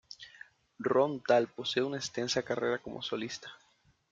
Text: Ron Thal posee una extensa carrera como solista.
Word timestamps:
Ron 0.79 1.21
Thal 1.21 1.47
posee 1.49 1.83
una 1.83 1.97
extensa 1.97 2.41
carrera 2.41 2.79
como 2.79 3.03
solista. 3.03 3.51